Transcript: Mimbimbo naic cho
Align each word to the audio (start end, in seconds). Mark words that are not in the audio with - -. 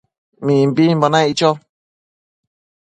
Mimbimbo 0.45 1.07
naic 1.11 1.35
cho 1.39 1.49